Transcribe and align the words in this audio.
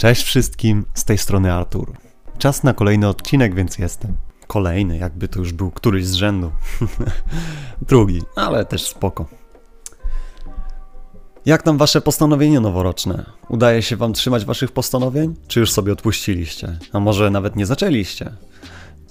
Cześć 0.00 0.22
wszystkim, 0.22 0.84
z 0.94 1.04
tej 1.04 1.18
strony 1.18 1.52
Artur. 1.52 1.92
Czas 2.38 2.62
na 2.62 2.74
kolejny 2.74 3.08
odcinek, 3.08 3.54
więc 3.54 3.78
jestem. 3.78 4.16
Kolejny, 4.46 4.98
jakby 4.98 5.28
to 5.28 5.38
już 5.38 5.52
był 5.52 5.70
któryś 5.70 6.06
z 6.06 6.14
rzędu. 6.14 6.52
Drugi, 7.88 8.22
ale 8.36 8.64
też 8.64 8.86
spoko. 8.86 9.26
Jak 11.46 11.62
tam 11.62 11.78
wasze 11.78 12.00
postanowienie 12.00 12.60
noworoczne? 12.60 13.26
Udaje 13.48 13.82
się 13.82 13.96
wam 13.96 14.12
trzymać 14.12 14.44
waszych 14.44 14.72
postanowień? 14.72 15.34
Czy 15.48 15.60
już 15.60 15.72
sobie 15.72 15.92
odpuściliście? 15.92 16.78
A 16.92 17.00
może 17.00 17.30
nawet 17.30 17.56
nie 17.56 17.66
zaczęliście? 17.66 18.32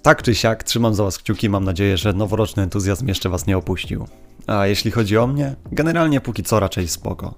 Tak 0.01 0.23
czy 0.23 0.35
siak, 0.35 0.63
trzymam 0.63 0.95
za 0.95 1.03
was 1.03 1.17
kciuki, 1.17 1.49
mam 1.49 1.63
nadzieję, 1.63 1.97
że 1.97 2.13
noworoczny 2.13 2.63
entuzjazm 2.63 3.07
jeszcze 3.07 3.29
was 3.29 3.47
nie 3.47 3.57
opuścił. 3.57 4.07
A 4.49 4.67
jeśli 4.67 4.91
chodzi 4.91 5.17
o 5.17 5.27
mnie, 5.27 5.55
generalnie 5.71 6.21
póki 6.21 6.43
co 6.43 6.59
raczej 6.59 6.87
spoko. 6.87 7.35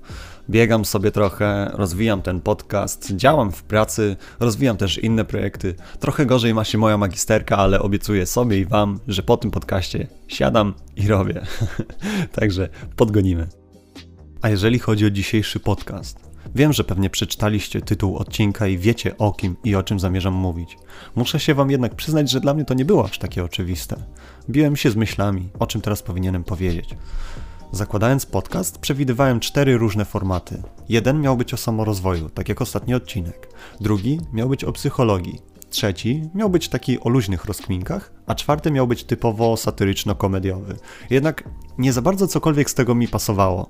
Biegam 0.50 0.86
sobie 0.86 1.12
trochę, 1.12 1.72
rozwijam 1.74 2.22
ten 2.22 2.42
podcast, 2.42 3.12
działam 3.16 3.52
w 3.52 3.64
pracy, 3.64 4.16
rozwijam 4.40 4.78
też 4.78 4.98
inne 4.98 5.26
projekty. 5.26 5.76
Trochę 6.00 6.26
gorzej 6.26 6.54
ma 6.54 6.64
się 6.64 6.78
moja 6.78 6.98
magisterka, 6.98 7.58
ale 7.58 7.80
obiecuję 7.80 8.26
sobie 8.26 8.58
i 8.58 8.66
wam, 8.66 9.00
że 9.08 9.24
po 9.24 9.38
tym 9.38 9.52
podcaście 9.52 10.08
siadam 10.28 10.74
i 10.96 11.08
robię. 11.08 11.42
Także 12.40 12.70
podgonimy. 12.96 13.48
A 14.42 14.50
jeżeli 14.50 14.80
chodzi 14.80 15.06
o 15.06 15.10
dzisiejszy 15.10 15.60
podcast, 15.60 16.31
Wiem, 16.56 16.74
że 16.74 16.84
pewnie 16.84 17.10
przeczytaliście 17.10 17.82
tytuł 17.82 18.18
odcinka 18.18 18.68
i 18.68 18.78
wiecie 18.78 19.18
o 19.18 19.32
kim 19.32 19.56
i 19.64 19.76
o 19.76 19.84
czym 19.84 20.00
zamierzam 20.00 20.34
mówić. 20.34 20.78
Muszę 21.16 21.40
się 21.40 21.54
wam 21.54 21.72
jednak 21.72 21.96
przyznać, 21.96 22.32
że 22.32 22.40
dla 22.40 22.54
mnie 22.54 22.66
to 22.66 22.74
nie 22.74 22.86
było 22.86 23.06
aż 23.06 23.20
takie 23.20 23.44
oczywiste. 23.44 23.96
Biłem 24.50 24.76
się 24.76 24.92
z 24.92 24.96
myślami, 24.96 25.50
o 25.60 25.68
czym 25.68 25.82
teraz 25.82 26.02
powinienem 26.04 26.44
powiedzieć. 26.44 26.96
Zakładając 27.72 28.26
podcast, 28.26 28.80
przewidywałem 28.80 29.40
cztery 29.40 29.78
różne 29.78 30.06
formaty. 30.06 30.64
Jeden 30.90 31.22
miał 31.22 31.38
być 31.38 31.54
o 31.54 31.58
samorozwoju, 31.58 32.30
tak 32.30 32.50
jak 32.50 32.62
ostatni 32.62 32.94
odcinek. 32.94 33.54
Drugi 33.82 34.20
miał 34.34 34.50
być 34.50 34.64
o 34.64 34.72
psychologii. 34.72 35.51
Trzeci 35.72 36.30
miał 36.34 36.50
być 36.50 36.70
taki 36.70 37.00
o 37.00 37.10
luźnych 37.10 37.46
rozkminkach, 37.46 38.12
a 38.28 38.36
czwarty 38.36 38.72
miał 38.72 38.88
być 38.88 39.04
typowo 39.04 39.56
satyryczno-komediowy. 39.56 40.76
Jednak 41.10 41.44
nie 41.78 41.94
za 41.94 42.02
bardzo 42.02 42.28
cokolwiek 42.28 42.70
z 42.70 42.74
tego 42.74 42.96
mi 42.96 43.08
pasowało. 43.08 43.70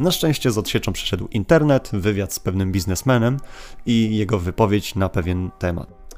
Na 0.00 0.10
szczęście 0.10 0.50
z 0.50 0.58
odsieczą 0.58 0.92
przyszedł 0.92 1.28
internet, 1.30 1.90
wywiad 1.92 2.32
z 2.32 2.38
pewnym 2.38 2.72
biznesmenem 2.72 3.36
i 3.86 4.16
jego 4.16 4.38
wypowiedź 4.38 4.94
na 4.94 5.08
pewien 5.08 5.50
temat. 5.58 6.16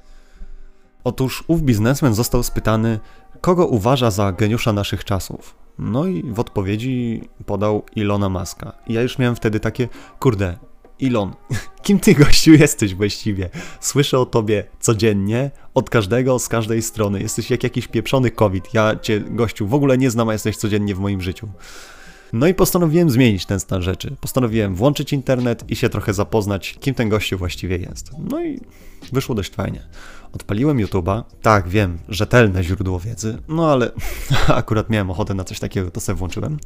Otóż 1.05 1.44
ów 1.48 1.62
biznesmen 1.62 2.14
został 2.14 2.42
spytany, 2.42 3.00
kogo 3.41 3.67
uważa 3.67 4.11
za 4.11 4.33
geniusza 4.33 4.72
naszych 4.72 5.05
czasów. 5.05 5.55
No 5.78 6.06
i 6.06 6.22
w 6.33 6.41
odpowiedzi 6.41 7.22
podał 7.46 7.83
Ilona 7.96 8.28
Maska. 8.28 8.72
Ja 8.89 9.02
już 9.02 9.19
miałem 9.19 9.36
wtedy 9.36 9.61
takie, 9.61 9.89
kurde, 10.20 10.58
Ilon, 10.98 11.33
kim 11.83 12.00
ty 12.00 12.14
gościu 12.14 12.52
jesteś 12.52 12.94
właściwie? 12.94 13.48
Słyszę 13.80 14.19
o 14.19 14.27
tobie 14.27 14.64
codziennie, 14.80 15.50
od 15.75 15.91
każdego, 15.91 16.39
z 16.39 16.48
każdej 16.48 16.83
strony. 16.83 17.22
Jesteś 17.22 17.50
jak 17.50 17.62
jakiś 17.62 17.89
pieprzony 17.89 18.30
COVID. 18.30 18.74
Ja 18.74 18.97
cię, 18.97 19.20
gościu, 19.20 19.66
w 19.66 19.74
ogóle 19.74 19.98
nie 19.98 20.11
znam, 20.11 20.28
a 20.28 20.33
jesteś 20.33 20.56
codziennie 20.56 20.94
w 20.94 20.98
moim 20.98 21.22
życiu. 21.22 21.48
No 22.33 22.47
i 22.47 22.55
postanowiłem 22.55 23.11
zmienić 23.11 23.47
ten 23.47 23.61
stan 23.61 23.83
rzeczy. 23.83 24.16
Postanowiłem 24.20 24.74
włączyć 24.74 25.12
internet 25.12 25.70
i 25.70 25.77
się 25.77 25.89
trochę 25.89 26.14
zapoznać, 26.14 26.77
kim 26.80 26.94
ten 26.94 27.08
gościu 27.08 27.39
właściwie 27.39 27.77
jest. 27.77 28.11
No 28.30 28.44
i 28.44 28.61
wyszło 29.12 29.34
dość 29.34 29.52
fajnie. 29.52 29.89
Odpaliłem 30.34 30.78
YouTube'a. 30.78 31.22
Tak, 31.42 31.69
wiem, 31.69 31.98
rzetelne 32.08 32.64
źródło 32.64 33.00
wiedzy, 33.00 33.38
no 33.48 33.70
ale 33.70 33.91
akurat 34.48 34.91
miałem 34.91 35.11
ochotę 35.11 35.34
na 35.34 35.44
coś 35.44 35.61
takiego, 35.61 35.91
to 35.91 36.00
sobie 36.00 36.16
włączyłem. 36.16 36.58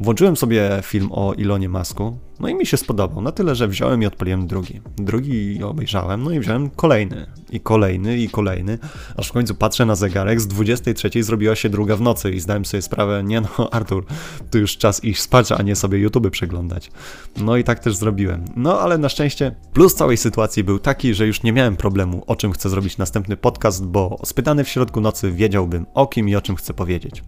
Włączyłem 0.00 0.36
sobie 0.36 0.70
film 0.82 1.08
o 1.12 1.34
Ilonie 1.34 1.68
Masku, 1.68 2.18
no 2.40 2.48
i 2.48 2.54
mi 2.54 2.66
się 2.66 2.76
spodobał, 2.76 3.22
na 3.22 3.32
tyle, 3.32 3.54
że 3.54 3.68
wziąłem 3.68 4.02
i 4.02 4.06
odpaliłem 4.06 4.46
drugi. 4.46 4.80
Drugi 4.96 5.62
obejrzałem, 5.62 6.22
no 6.22 6.30
i 6.30 6.40
wziąłem 6.40 6.70
kolejny, 6.70 7.26
i 7.50 7.60
kolejny, 7.60 8.18
i 8.18 8.28
kolejny, 8.28 8.78
aż 9.16 9.28
w 9.28 9.32
końcu 9.32 9.54
patrzę 9.54 9.86
na 9.86 9.94
zegarek, 9.94 10.40
z 10.40 10.46
23 10.46 11.22
zrobiła 11.22 11.56
się 11.56 11.68
druga 11.68 11.96
w 11.96 12.00
nocy 12.00 12.30
i 12.30 12.40
zdałem 12.40 12.64
sobie 12.64 12.82
sprawę, 12.82 13.24
nie 13.24 13.40
no, 13.40 13.48
Artur, 13.72 14.04
tu 14.50 14.58
już 14.58 14.76
czas 14.76 15.04
iść 15.04 15.20
spać, 15.20 15.52
a 15.52 15.62
nie 15.62 15.76
sobie 15.76 15.98
YouTube 15.98 16.30
przeglądać. 16.30 16.90
No 17.36 17.56
i 17.56 17.64
tak 17.64 17.78
też 17.78 17.96
zrobiłem. 17.96 18.44
No 18.56 18.80
ale 18.80 18.98
na 18.98 19.08
szczęście 19.08 19.54
plus 19.72 19.94
całej 19.94 20.16
sytuacji 20.16 20.64
był 20.64 20.78
taki, 20.78 21.14
że 21.14 21.26
już 21.26 21.42
nie 21.42 21.52
miałem 21.52 21.76
problemu, 21.76 22.24
o 22.26 22.36
czym 22.36 22.52
chcę 22.52 22.68
zrobić 22.68 22.98
następny 23.10 23.36
podcast, 23.36 23.86
bo 23.86 24.18
spytany 24.24 24.64
w 24.64 24.68
środku 24.68 25.00
nocy 25.00 25.32
wiedziałbym, 25.32 25.86
o 25.94 26.06
kim 26.06 26.28
i 26.28 26.36
o 26.36 26.40
czym 26.40 26.56
chcę 26.56 26.74
powiedzieć. 26.74 27.22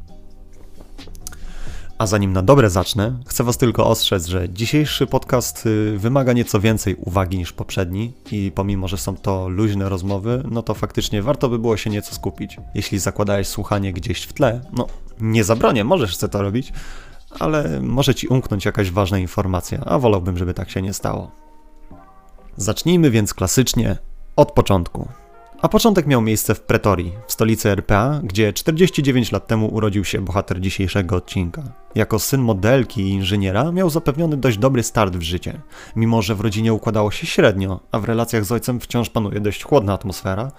A 1.99 2.07
zanim 2.07 2.33
na 2.33 2.43
dobre 2.43 2.71
zacznę, 2.71 3.19
chcę 3.27 3.45
Was 3.45 3.59
tylko 3.59 3.87
ostrzec, 3.87 4.27
że 4.27 4.49
dzisiejszy 4.49 5.07
podcast 5.07 5.67
y, 5.67 5.99
wymaga 5.99 6.33
nieco 6.33 6.61
więcej 6.61 6.95
uwagi 6.95 7.39
niż 7.39 7.53
poprzedni 7.53 8.13
i 8.31 8.53
pomimo, 8.55 8.89
że 8.89 8.99
są 8.99 9.17
to 9.17 9.49
luźne 9.49 9.89
rozmowy, 9.89 10.43
no 10.51 10.63
to 10.63 10.75
faktycznie 10.75 11.23
warto 11.23 11.49
by 11.49 11.59
było 11.59 11.77
się 11.77 11.91
nieco 11.91 12.15
skupić. 12.15 12.57
Jeśli 12.75 12.99
zakładałeś 12.99 13.49
słuchanie 13.49 13.93
gdzieś 13.93 14.23
w 14.23 14.33
tle, 14.33 14.61
no 14.73 14.87
nie 15.21 15.45
zabronię, 15.45 15.85
możesz 15.85 16.13
chcę 16.13 16.29
to 16.29 16.43
robić, 16.43 16.73
ale 17.41 17.81
może 17.81 18.15
Ci 18.15 18.29
umknąć 18.29 18.65
jakaś 18.65 18.91
ważna 18.91 19.19
informacja, 19.19 19.81
a 19.85 19.99
wolałbym, 19.99 20.39
żeby 20.39 20.55
tak 20.55 20.71
się 20.71 20.83
nie 20.83 20.93
stało. 20.93 21.31
Zacznijmy 22.57 23.11
więc 23.11 23.35
klasycznie 23.35 23.97
od 24.37 24.53
początku. 24.53 25.22
A 25.63 25.69
początek 25.69 26.07
miał 26.07 26.23
miejsce 26.23 26.55
w 26.55 26.61
Pretorii, 26.61 27.13
w 27.27 27.33
stolicy 27.33 27.71
RPA, 27.71 28.21
gdzie 28.25 28.53
49 28.53 29.33
lat 29.33 29.47
temu 29.47 29.75
urodził 29.75 30.05
się 30.05 30.21
bohater 30.21 30.61
dzisiejszego 30.61 31.17
odcinka. 31.17 31.63
Jako 31.95 32.19
syn 32.19 32.41
modelki 32.41 33.03
i 33.03 33.11
inżyniera 33.11 33.73
miał 33.73 33.91
zapewniony 33.91 34.37
dość 34.37 34.59
dobry 34.59 34.83
start 34.83 35.17
w 35.17 35.23
życie. 35.23 35.61
Mimo, 35.97 36.23
że 36.23 36.35
w 36.35 36.41
rodzinie 36.41 36.73
układało 36.73 37.11
się 37.11 37.27
średnio, 37.27 37.81
a 37.93 37.99
w 37.99 38.05
relacjach 38.05 38.45
z 38.45 38.53
ojcem 38.53 38.81
wciąż 38.81 39.11
panuje 39.11 39.41
dość 39.41 39.65
chłodna 39.65 39.93
atmosfera, 39.93 40.53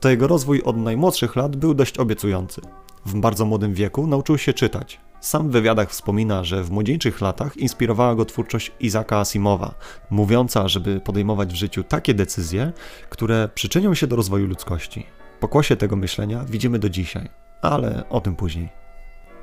to 0.00 0.08
jego 0.08 0.26
rozwój 0.26 0.62
od 0.62 0.76
najmłodszych 0.76 1.36
lat 1.36 1.56
był 1.56 1.74
dość 1.74 1.98
obiecujący. 1.98 2.60
W 3.06 3.20
bardzo 3.20 3.44
młodym 3.44 3.74
wieku 3.74 4.06
nauczył 4.06 4.38
się 4.38 4.52
czytać. 4.52 5.00
Sam 5.22 5.48
w 5.48 5.52
wywiadach 5.52 5.90
wspomina, 5.90 6.44
że 6.44 6.64
w 6.64 6.70
młodzieńczych 6.70 7.20
latach 7.20 7.56
inspirowała 7.56 8.14
go 8.14 8.24
twórczość 8.24 8.72
Izaka 8.80 9.18
Asimowa, 9.18 9.74
mówiąca, 10.10 10.68
żeby 10.68 11.00
podejmować 11.00 11.52
w 11.52 11.56
życiu 11.56 11.84
takie 11.84 12.14
decyzje, 12.14 12.72
które 13.10 13.48
przyczynią 13.54 13.94
się 13.94 14.06
do 14.06 14.16
rozwoju 14.16 14.46
ludzkości. 14.46 15.06
Pokłosie 15.40 15.76
tego 15.76 15.96
myślenia 15.96 16.44
widzimy 16.44 16.78
do 16.78 16.88
dzisiaj, 16.88 17.28
ale 17.60 18.08
o 18.08 18.20
tym 18.20 18.36
później. 18.36 18.68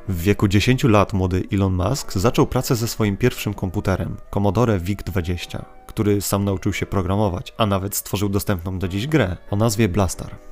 W 0.08 0.22
wieku 0.22 0.48
10 0.48 0.84
lat 0.84 1.14
młody 1.14 1.44
Elon 1.54 1.74
Musk 1.74 2.14
zaczął 2.14 2.48
pracę 2.48 2.76
ze 2.76 2.88
swoim 2.88 3.18
pierwszym 3.18 3.54
komputerem, 3.54 4.18
Commodore 4.30 4.80
VIC-20, 4.80 5.66
który 5.88 6.22
sam 6.22 6.46
nauczył 6.46 6.74
się 6.74 6.86
programować, 6.86 7.54
a 7.58 7.66
nawet 7.66 7.96
stworzył 7.96 8.30
dostępną 8.30 8.80
do 8.80 8.88
dziś 8.88 9.08
grę 9.08 9.38
o 9.52 9.56
nazwie 9.56 9.90
Blastar. 9.90 10.49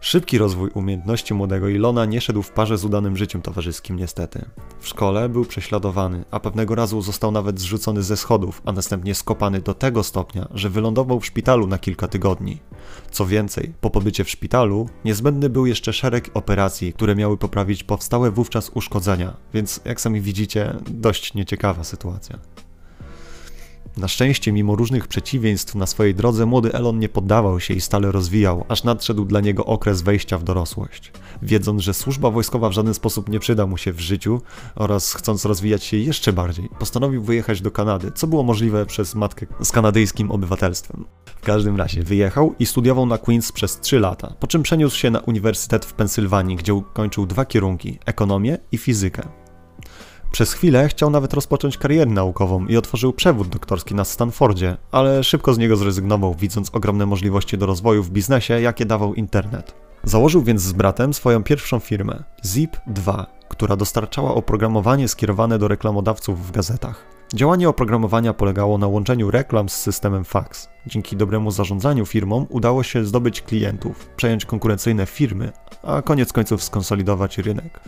Szybki 0.00 0.38
rozwój 0.38 0.70
umiejętności 0.74 1.34
młodego 1.34 1.68
Ilona 1.68 2.04
nie 2.04 2.20
szedł 2.20 2.42
w 2.42 2.50
parze 2.50 2.78
z 2.78 2.84
udanym 2.84 3.16
życiem 3.16 3.42
towarzyskim 3.42 3.96
niestety. 3.96 4.44
W 4.80 4.88
szkole 4.88 5.28
był 5.28 5.44
prześladowany, 5.44 6.24
a 6.30 6.40
pewnego 6.40 6.74
razu 6.74 7.02
został 7.02 7.32
nawet 7.32 7.60
zrzucony 7.60 8.02
ze 8.02 8.16
schodów, 8.16 8.62
a 8.64 8.72
następnie 8.72 9.14
skopany 9.14 9.60
do 9.60 9.74
tego 9.74 10.02
stopnia, 10.02 10.48
że 10.54 10.70
wylądował 10.70 11.20
w 11.20 11.26
szpitalu 11.26 11.66
na 11.66 11.78
kilka 11.78 12.08
tygodni. 12.08 12.58
Co 13.10 13.26
więcej, 13.26 13.72
po 13.80 13.90
pobycie 13.90 14.24
w 14.24 14.30
szpitalu 14.30 14.88
niezbędny 15.04 15.50
był 15.50 15.66
jeszcze 15.66 15.92
szereg 15.92 16.30
operacji, 16.34 16.92
które 16.92 17.16
miały 17.16 17.36
poprawić 17.36 17.84
powstałe 17.84 18.30
wówczas 18.30 18.70
uszkodzenia, 18.74 19.36
więc 19.54 19.80
jak 19.84 20.00
sami 20.00 20.20
widzicie, 20.20 20.76
dość 20.90 21.34
nieciekawa 21.34 21.84
sytuacja. 21.84 22.38
Na 23.98 24.08
szczęście, 24.08 24.52
mimo 24.52 24.76
różnych 24.76 25.08
przeciwieństw 25.08 25.74
na 25.74 25.86
swojej 25.86 26.14
drodze, 26.14 26.46
młody 26.46 26.72
Elon 26.72 26.98
nie 26.98 27.08
poddawał 27.08 27.60
się 27.60 27.74
i 27.74 27.80
stale 27.80 28.12
rozwijał, 28.12 28.64
aż 28.68 28.84
nadszedł 28.84 29.24
dla 29.24 29.40
niego 29.40 29.64
okres 29.64 30.02
wejścia 30.02 30.38
w 30.38 30.44
dorosłość. 30.44 31.12
Wiedząc, 31.42 31.82
że 31.82 31.94
służba 31.94 32.30
wojskowa 32.30 32.68
w 32.68 32.72
żaden 32.72 32.94
sposób 32.94 33.28
nie 33.28 33.40
przyda 33.40 33.66
mu 33.66 33.76
się 33.76 33.92
w 33.92 34.00
życiu 34.00 34.40
oraz 34.74 35.14
chcąc 35.14 35.44
rozwijać 35.44 35.84
się 35.84 35.96
jeszcze 35.96 36.32
bardziej, 36.32 36.68
postanowił 36.78 37.22
wyjechać 37.22 37.60
do 37.60 37.70
Kanady, 37.70 38.12
co 38.14 38.26
było 38.26 38.42
możliwe 38.42 38.86
przez 38.86 39.14
matkę 39.14 39.46
z 39.60 39.72
kanadyjskim 39.72 40.30
obywatelstwem. 40.30 41.04
W 41.24 41.40
każdym 41.40 41.76
razie 41.76 42.02
wyjechał 42.02 42.54
i 42.58 42.66
studiował 42.66 43.06
na 43.06 43.18
Queens 43.18 43.52
przez 43.52 43.80
3 43.80 44.00
lata, 44.00 44.34
po 44.40 44.46
czym 44.46 44.62
przeniósł 44.62 44.96
się 44.96 45.10
na 45.10 45.20
Uniwersytet 45.20 45.84
w 45.84 45.92
Pensylwanii, 45.92 46.56
gdzie 46.56 46.74
ukończył 46.74 47.26
dwa 47.26 47.44
kierunki 47.44 47.98
ekonomię 48.06 48.58
i 48.72 48.78
fizykę. 48.78 49.37
Przez 50.32 50.52
chwilę 50.52 50.88
chciał 50.88 51.10
nawet 51.10 51.34
rozpocząć 51.34 51.78
karierę 51.78 52.10
naukową 52.10 52.66
i 52.66 52.76
otworzył 52.76 53.12
przewód 53.12 53.48
doktorski 53.48 53.94
na 53.94 54.04
Stanfordzie, 54.04 54.76
ale 54.92 55.24
szybko 55.24 55.54
z 55.54 55.58
niego 55.58 55.76
zrezygnował, 55.76 56.34
widząc 56.34 56.70
ogromne 56.74 57.06
możliwości 57.06 57.58
do 57.58 57.66
rozwoju 57.66 58.02
w 58.02 58.10
biznesie, 58.10 58.60
jakie 58.60 58.86
dawał 58.86 59.14
internet. 59.14 59.74
Założył 60.04 60.42
więc 60.42 60.62
z 60.62 60.72
bratem 60.72 61.14
swoją 61.14 61.42
pierwszą 61.42 61.78
firmę, 61.78 62.24
Zip2, 62.44 63.26
która 63.48 63.76
dostarczała 63.76 64.34
oprogramowanie 64.34 65.08
skierowane 65.08 65.58
do 65.58 65.68
reklamodawców 65.68 66.46
w 66.46 66.50
gazetach. 66.50 67.04
Działanie 67.34 67.68
oprogramowania 67.68 68.34
polegało 68.34 68.78
na 68.78 68.86
łączeniu 68.86 69.30
reklam 69.30 69.68
z 69.68 69.74
systemem 69.74 70.24
fax. 70.24 70.68
Dzięki 70.86 71.16
dobremu 71.16 71.50
zarządzaniu 71.50 72.06
firmą 72.06 72.46
udało 72.50 72.82
się 72.82 73.04
zdobyć 73.04 73.42
klientów, 73.42 74.08
przejąć 74.16 74.44
konkurencyjne 74.44 75.06
firmy, 75.06 75.52
a 75.82 76.02
koniec 76.02 76.32
końców 76.32 76.62
skonsolidować 76.62 77.38
rynek. 77.38 77.80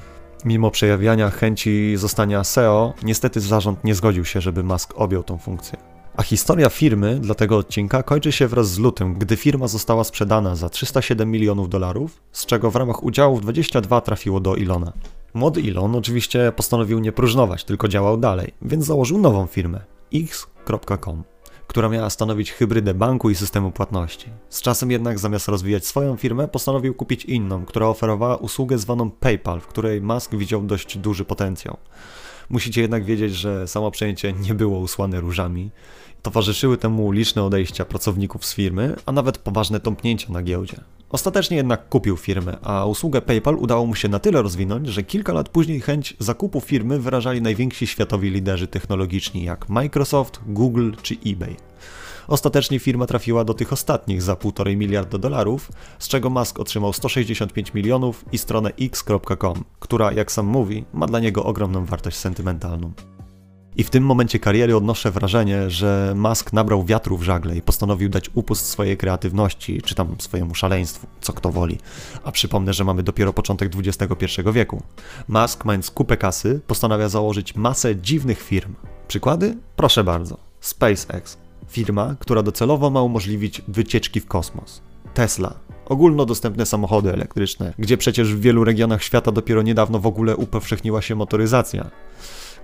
Mimo 0.45 0.71
przejawiania 0.71 1.31
chęci 1.31 1.97
zostania 1.97 2.45
SEO, 2.45 2.95
niestety 3.03 3.41
zarząd 3.41 3.85
nie 3.85 3.95
zgodził 3.95 4.25
się, 4.25 4.41
żeby 4.41 4.63
Musk 4.63 4.93
objął 4.97 5.23
tą 5.23 5.39
funkcję. 5.39 5.79
A 6.17 6.23
historia 6.23 6.69
firmy 6.69 7.19
dla 7.21 7.35
tego 7.35 7.57
odcinka 7.57 8.03
kończy 8.03 8.33
się 8.33 8.49
wraz 8.49 8.71
z 8.71 8.79
lutym, 8.79 9.15
gdy 9.15 9.37
firma 9.37 9.69
została 9.69 10.05
sprzedana 10.05 10.57
za 10.57 10.69
307 10.69 11.31
milionów 11.31 11.69
dolarów, 11.69 12.23
z 12.33 12.47
czego 12.47 12.71
w 12.71 12.77
ramach 12.77 13.03
udziałów 13.03 13.41
22 13.41 14.01
trafiło 14.01 14.41
do 14.41 14.57
Ilona. 14.57 14.93
Młody 15.35 15.61
Elon 15.61 15.97
oczywiście 15.97 16.53
postanowił 16.57 16.99
nie 16.99 17.13
próżnować, 17.13 17.65
tylko 17.65 17.89
działał 17.89 18.17
dalej, 18.17 18.55
więc 18.63 18.85
założył 18.85 19.19
nową 19.19 19.47
firmę 19.47 19.81
x.com 20.15 21.23
która 21.71 21.89
miała 21.89 22.11
stanowić 22.11 22.53
hybrydę 22.53 22.95
banku 22.95 23.31
i 23.31 23.35
systemu 23.35 23.71
płatności. 23.71 24.29
Z 24.49 24.63
czasem 24.63 24.91
jednak 24.91 25.19
zamiast 25.19 25.49
rozwijać 25.49 25.87
swoją 25.87 26.17
firmę, 26.17 26.49
postanowił 26.49 26.95
kupić 26.95 27.25
inną, 27.25 27.65
która 27.65 27.87
oferowała 27.87 28.37
usługę 28.37 28.79
zwaną 28.79 29.11
PayPal, 29.11 29.61
w 29.61 29.67
której 29.67 30.01
Musk 30.01 30.35
widział 30.35 30.63
dość 30.63 30.99
duży 30.99 31.25
potencjał. 31.25 31.77
Musicie 32.50 32.81
jednak 32.81 33.05
wiedzieć, 33.05 33.35
że 33.35 33.69
samo 33.69 33.91
przejęcie 33.91 34.32
nie 34.32 34.55
było 34.55 34.79
usłane 34.79 35.20
różami. 35.20 35.70
Towarzyszyły 36.23 36.79
temu 36.79 37.12
liczne 37.12 37.44
odejścia 37.44 37.85
pracowników 37.85 38.47
z 38.47 38.55
firmy, 38.55 38.97
a 39.06 39.12
nawet 39.12 39.38
poważne 39.38 39.81
tąpnięcia 39.81 40.32
na 40.32 40.43
giełdzie. 40.43 40.76
Ostatecznie 41.11 41.56
jednak 41.56 41.88
kupił 41.88 42.17
firmę, 42.17 42.56
a 42.62 42.87
usługę 42.87 43.23
PayPal 43.23 43.55
udało 43.56 43.87
mu 43.87 43.94
się 43.94 44.08
na 44.08 44.19
tyle 44.19 44.43
rozwinąć, 44.43 44.88
że 44.88 45.02
kilka 45.02 45.32
lat 45.32 45.49
później 45.49 45.81
chęć 45.81 46.17
zakupu 46.19 46.61
firmy 46.61 46.99
wyrażali 46.99 47.43
najwięksi 47.43 47.87
światowi 47.87 48.31
liderzy 48.31 48.67
technologiczni 48.67 49.44
jak 49.44 49.69
Microsoft, 49.69 50.41
Google 50.47 50.93
czy 51.02 51.17
eBay. 51.26 51.56
Ostatecznie 52.29 52.79
firma 52.79 53.07
trafiła 53.07 53.45
do 53.45 53.55
tych 53.55 53.73
ostatnich 53.73 54.23
za 54.23 54.35
1,5 54.35 54.77
miliarda 54.77 55.19
dolarów, 55.19 55.73
z 55.99 56.09
czego 56.09 56.31
Musk 56.31 56.61
otrzymał 56.61 56.93
165 56.93 57.75
milionów 57.75 58.25
i 58.33 58.39
stronę 58.39 58.73
x.com, 58.81 59.65
która, 59.81 60.13
jak 60.13 60.33
sam 60.33 60.47
mówi, 60.47 60.85
ma 60.93 61.07
dla 61.07 61.21
niego 61.21 61.45
ogromną 61.45 61.85
wartość 61.85 62.17
sentymentalną. 62.17 62.93
I 63.77 63.85
w 63.85 63.91
tym 63.91 64.05
momencie 64.05 64.39
kariery 64.39 64.77
odnoszę 64.77 65.11
wrażenie, 65.11 65.71
że 65.71 66.13
Musk 66.17 66.53
nabrał 66.53 66.85
wiatru 66.85 67.17
w 67.17 67.23
żagle 67.23 67.57
i 67.57 67.63
postanowił 67.63 68.09
dać 68.09 68.31
upust 68.35 68.67
swojej 68.67 68.97
kreatywności, 68.97 69.83
czy 69.83 69.95
tam 69.95 70.17
swojemu 70.19 70.55
szaleństwu, 70.55 71.07
co 71.21 71.33
kto 71.33 71.51
woli. 71.51 71.79
A 72.25 72.33
przypomnę, 72.33 72.73
że 72.73 72.85
mamy 72.85 73.03
dopiero 73.03 73.33
początek 73.33 73.73
XXI 73.77 74.27
wieku. 74.53 74.83
Musk, 75.29 75.65
mając 75.65 75.91
kupę 75.91 76.17
kasy, 76.17 76.61
postanawia 76.67 77.09
założyć 77.09 77.55
masę 77.55 77.97
dziwnych 77.97 78.43
firm. 78.43 78.75
Przykłady? 79.09 79.57
Proszę 79.77 80.05
bardzo. 80.05 80.37
SpaceX. 80.61 81.50
Firma, 81.71 82.17
która 82.19 82.43
docelowo 82.43 82.91
ma 82.91 83.03
umożliwić 83.03 83.63
wycieczki 83.69 84.21
w 84.21 84.27
kosmos. 84.27 84.83
Tesla. 85.15 85.55
Ogólnodostępne 85.87 86.67
samochody 86.67 87.13
elektryczne, 87.13 87.75
gdzie 87.79 87.97
przecież 87.97 88.35
w 88.35 88.41
wielu 88.41 88.65
regionach 88.65 89.03
świata 89.03 89.33
dopiero 89.33 89.63
niedawno 89.63 89.99
w 89.99 90.07
ogóle 90.07 90.37
upowszechniła 90.37 91.03
się 91.03 91.15
motoryzacja. 91.15 91.91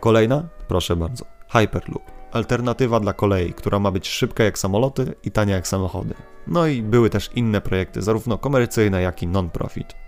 Kolejna? 0.01 0.49
Proszę 0.69 0.97
bardzo. 0.97 1.25
Hyperloop. 1.53 2.03
Alternatywa 2.33 3.01
dla 3.01 3.13
kolei, 3.13 3.53
która 3.53 3.79
ma 3.79 3.91
być 3.91 4.09
szybka 4.09 4.45
jak 4.45 4.59
samoloty 4.59 5.15
i 5.25 5.31
tania 5.31 5.55
jak 5.55 5.69
samochody. 5.69 6.15
No 6.47 6.67
i 6.67 6.83
były 6.83 7.11
też 7.11 7.31
inne 7.35 7.61
projekty, 7.61 8.03
zarówno 8.03 8.39
komercyjne, 8.39 9.03
jak 9.03 9.23
i 9.23 9.27
non-profit. 9.27 10.06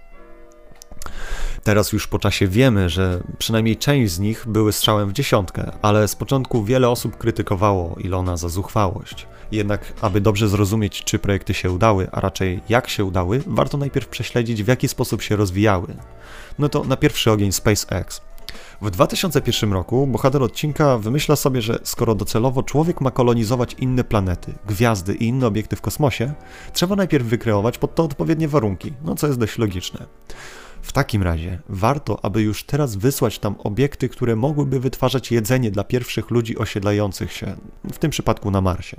Teraz 1.65 1.93
już 1.93 2.06
po 2.06 2.19
czasie 2.19 2.49
wiemy, 2.49 2.89
że 2.89 3.21
przynajmniej 3.39 3.77
część 3.77 4.12
z 4.12 4.19
nich 4.19 4.45
były 4.49 4.73
strzałem 4.73 5.09
w 5.09 5.12
dziesiątkę, 5.12 5.73
ale 5.83 6.09
z 6.09 6.17
początku 6.17 6.65
wiele 6.65 6.89
osób 6.89 7.19
krytykowało 7.19 7.97
Ilona 7.99 8.37
za 8.37 8.49
zuchwałość. 8.49 9.27
Jednak, 9.53 9.93
aby 10.00 10.21
dobrze 10.21 10.49
zrozumieć, 10.49 11.05
czy 11.05 11.19
projekty 11.19 11.55
się 11.55 11.71
udały, 11.71 12.09
a 12.12 12.21
raczej 12.21 12.61
jak 12.69 12.89
się 12.89 13.05
udały, 13.05 13.43
warto 13.47 13.79
najpierw 13.79 14.09
prześledzić, 14.09 14.62
w 14.62 14.69
jaki 14.69 14.89
sposób 14.89 15.23
się 15.23 15.37
rozwijały. 15.37 15.97
No 16.59 16.69
to 16.69 16.85
na 16.85 16.97
pierwszy 16.97 17.31
ogień 17.31 17.53
SpaceX. 17.53 18.21
W 18.83 18.91
2001 18.91 19.73
roku 19.73 20.06
bohater 20.06 20.43
odcinka 20.43 20.99
wymyśla 20.99 21.37
sobie, 21.37 21.62
że 21.62 21.79
skoro 21.85 22.15
docelowo 22.15 22.62
człowiek 22.62 23.00
ma 23.00 23.11
kolonizować 23.11 23.75
inne 23.79 24.05
planety, 24.05 24.55
gwiazdy 24.67 25.15
i 25.15 25.27
inne 25.27 25.47
obiekty 25.47 25.77
w 25.77 25.81
kosmosie, 25.81 26.33
trzeba 26.73 26.97
najpierw 26.97 27.27
wykreować 27.27 27.79
pod 27.79 27.95
to 27.95 28.05
odpowiednie 28.05 28.49
warunki, 28.49 28.93
no 29.05 29.15
co 29.15 29.27
jest 29.27 29.39
dość 29.39 29.59
logiczne. 29.59 30.06
W 30.82 30.92
takim 30.92 31.22
razie 31.22 31.58
warto, 31.69 32.25
aby 32.25 32.42
już 32.42 32.64
teraz 32.64 32.96
wysłać 32.96 33.38
tam 33.38 33.54
obiekty, 33.58 34.08
które 34.08 34.36
mogłyby 34.36 34.80
wytwarzać 34.80 35.32
jedzenie 35.32 35.70
dla 35.70 35.84
pierwszych 35.84 36.30
ludzi 36.30 36.58
osiedlających 36.58 37.32
się, 37.32 37.56
w 37.92 37.98
tym 37.98 38.10
przypadku 38.10 38.50
na 38.50 38.60
Marsie. 38.60 38.96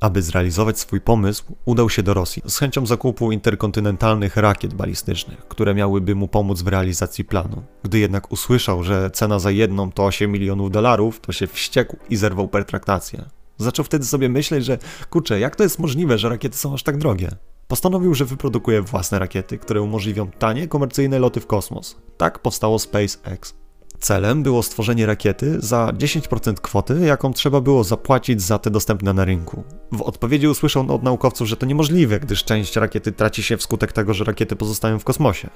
Aby 0.00 0.22
zrealizować 0.22 0.78
swój 0.78 1.00
pomysł, 1.00 1.44
udał 1.64 1.90
się 1.90 2.02
do 2.02 2.14
Rosji 2.14 2.42
z 2.46 2.58
chęcią 2.58 2.86
zakupu 2.86 3.32
interkontynentalnych 3.32 4.36
rakiet 4.36 4.74
balistycznych, 4.74 5.38
które 5.48 5.74
miałyby 5.74 6.14
mu 6.14 6.28
pomóc 6.28 6.62
w 6.62 6.68
realizacji 6.68 7.24
planu. 7.24 7.62
Gdy 7.82 7.98
jednak 7.98 8.32
usłyszał, 8.32 8.84
że 8.84 9.10
cena 9.10 9.38
za 9.38 9.50
jedną 9.50 9.92
to 9.92 10.04
8 10.04 10.32
milionów 10.32 10.70
dolarów, 10.70 11.20
to 11.20 11.32
się 11.32 11.46
wściekł 11.46 11.96
i 12.10 12.16
zerwał 12.16 12.48
pertraktację. 12.48 13.24
Zaczął 13.58 13.84
wtedy 13.84 14.04
sobie 14.04 14.28
myśleć, 14.28 14.64
że 14.64 14.78
kurczę, 15.10 15.40
jak 15.40 15.56
to 15.56 15.62
jest 15.62 15.78
możliwe, 15.78 16.18
że 16.18 16.28
rakiety 16.28 16.58
są 16.58 16.74
aż 16.74 16.82
tak 16.82 16.98
drogie? 16.98 17.30
Postanowił, 17.72 18.14
że 18.14 18.24
wyprodukuje 18.24 18.82
własne 18.82 19.18
rakiety, 19.18 19.58
które 19.58 19.82
umożliwią 19.82 20.30
tanie, 20.30 20.68
komercyjne 20.68 21.18
loty 21.18 21.40
w 21.40 21.46
kosmos. 21.46 21.96
Tak 22.16 22.38
powstało 22.38 22.78
SpaceX. 22.78 23.54
Celem 23.98 24.42
było 24.42 24.62
stworzenie 24.62 25.06
rakiety 25.06 25.60
za 25.60 25.86
10% 25.86 26.54
kwoty, 26.54 27.00
jaką 27.00 27.32
trzeba 27.32 27.60
było 27.60 27.84
zapłacić 27.84 28.42
za 28.42 28.58
te 28.58 28.70
dostępne 28.70 29.12
na 29.12 29.24
rynku. 29.24 29.64
W 29.92 30.02
odpowiedzi 30.02 30.48
usłyszał 30.48 30.94
od 30.94 31.02
naukowców, 31.02 31.48
że 31.48 31.56
to 31.56 31.66
niemożliwe, 31.66 32.20
gdyż 32.20 32.44
część 32.44 32.76
rakiety 32.76 33.12
traci 33.12 33.42
się 33.42 33.56
wskutek 33.56 33.92
tego, 33.92 34.14
że 34.14 34.24
rakiety 34.24 34.56
pozostają 34.56 34.98
w 34.98 35.04
kosmosie. 35.04 35.50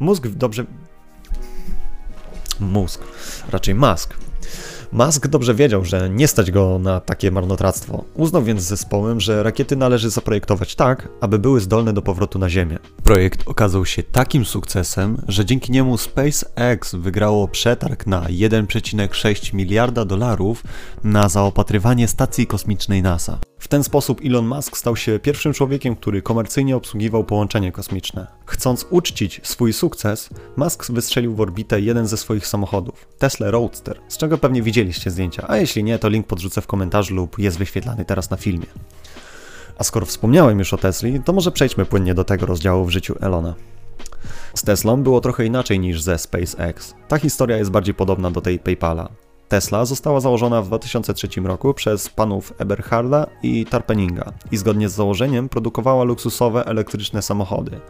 Mózg 0.00 0.28
dobrze. 0.28 0.64
Mózg, 2.60 3.00
raczej 3.50 3.74
Musk 3.74 4.14
Musk 4.92 5.26
dobrze 5.26 5.54
wiedział, 5.54 5.84
że 5.84 6.10
nie 6.10 6.28
stać 6.28 6.50
go 6.50 6.78
na 6.78 7.00
takie 7.00 7.30
marnotrawstwo. 7.30 8.04
Uznał 8.14 8.42
więc 8.42 8.62
z 8.62 8.64
zespołem, 8.64 9.20
że 9.20 9.42
rakiety 9.42 9.76
należy 9.76 10.10
zaprojektować 10.10 10.74
tak, 10.74 11.08
aby 11.20 11.38
były 11.38 11.60
zdolne 11.60 11.92
do 11.92 12.02
powrotu 12.02 12.38
na 12.38 12.50
Ziemię. 12.50 12.78
Projekt 13.02 13.48
okazał 13.48 13.86
się 13.86 14.02
takim 14.02 14.44
sukcesem, 14.44 15.22
że 15.28 15.44
dzięki 15.44 15.72
niemu 15.72 15.98
SpaceX 15.98 16.94
wygrało 16.94 17.48
przetarg 17.48 18.06
na 18.06 18.22
1,6 18.22 19.54
miliarda 19.54 20.04
dolarów 20.04 20.62
na 21.04 21.28
zaopatrywanie 21.28 22.08
stacji 22.08 22.46
kosmicznej 22.46 23.02
NASA. 23.02 23.38
W 23.58 23.68
ten 23.68 23.84
sposób 23.84 24.20
Elon 24.24 24.46
Musk 24.46 24.76
stał 24.76 24.96
się 24.96 25.18
pierwszym 25.18 25.52
człowiekiem, 25.52 25.96
który 25.96 26.22
komercyjnie 26.22 26.76
obsługiwał 26.76 27.24
połączenie 27.24 27.72
kosmiczne. 27.72 28.26
Chcąc 28.46 28.86
uczcić 28.90 29.40
swój 29.42 29.72
sukces, 29.72 30.30
Musk 30.56 30.92
wystrzelił 30.92 31.34
w 31.34 31.40
orbitę 31.40 31.80
jeden 31.80 32.06
ze 32.06 32.16
swoich 32.16 32.46
samochodów, 32.46 33.08
Tesla 33.18 33.50
Roadster, 33.50 34.00
z 34.08 34.16
czego 34.16 34.38
pewnie 34.38 34.62
widzieliście 34.84 35.10
zdjęcia, 35.10 35.44
a 35.48 35.56
jeśli 35.56 35.84
nie, 35.84 35.98
to 35.98 36.08
link 36.08 36.26
podrzucę 36.26 36.60
w 36.60 36.66
komentarzu 36.66 37.14
lub 37.14 37.38
jest 37.38 37.58
wyświetlany 37.58 38.04
teraz 38.04 38.30
na 38.30 38.36
filmie. 38.36 38.66
A 39.78 39.84
skoro 39.84 40.06
wspomniałem 40.06 40.58
już 40.58 40.74
o 40.74 40.78
Tesli, 40.78 41.20
to 41.24 41.32
może 41.32 41.52
przejdźmy 41.52 41.86
płynnie 41.86 42.14
do 42.14 42.24
tego 42.24 42.46
rozdziału 42.46 42.84
w 42.84 42.90
życiu 42.90 43.14
Elona. 43.20 43.54
Z 44.54 44.62
Teslą 44.62 45.02
było 45.02 45.20
trochę 45.20 45.46
inaczej 45.46 45.80
niż 45.80 46.02
ze 46.02 46.18
SpaceX. 46.18 46.94
Ta 47.08 47.18
historia 47.18 47.56
jest 47.56 47.70
bardziej 47.70 47.94
podobna 47.94 48.30
do 48.30 48.40
tej 48.40 48.58
PayPala. 48.58 49.08
Tesla 49.52 49.84
została 49.84 50.20
założona 50.20 50.62
w 50.62 50.66
2003 50.66 51.28
roku 51.44 51.74
przez 51.74 52.08
panów 52.08 52.52
Eberharda 52.58 53.26
i 53.42 53.66
Tarpeninga 53.66 54.32
i 54.52 54.56
zgodnie 54.56 54.88
z 54.88 54.92
założeniem 54.92 55.48
produkowała 55.48 56.04
luksusowe 56.04 56.66
elektryczne 56.66 57.22
samochody. 57.22 57.80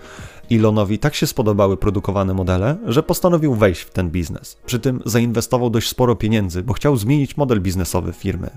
Elonowi 0.51 0.99
tak 0.99 1.15
się 1.15 1.27
spodobały 1.27 1.77
produkowane 1.77 2.35
modele, 2.35 2.77
że 2.87 3.03
postanowił 3.03 3.55
wejść 3.55 3.81
w 3.81 3.91
ten 3.91 4.11
biznes. 4.11 4.57
Przy 4.67 4.79
tym 4.79 5.03
zainwestował 5.05 5.71
dość 5.71 5.89
sporo 5.89 6.17
pieniędzy, 6.17 6.63
bo 6.63 6.73
chciał 6.73 6.97
zmienić 6.97 7.37
model 7.37 7.61
biznesowy 7.61 8.13
firmy 8.13 8.51